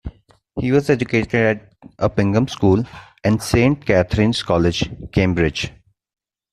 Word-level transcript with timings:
He 0.59 0.71
was 0.71 0.89
educated 0.89 1.35
at 1.59 1.75
Uppingham 1.99 2.47
School 2.49 2.83
and 3.23 3.39
Saint 3.43 3.85
Catharine's 3.85 4.41
College, 4.41 4.89
Cambridge. 5.11 5.71